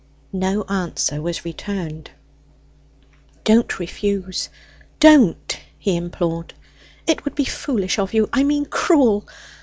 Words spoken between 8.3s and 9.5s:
I mean cruel!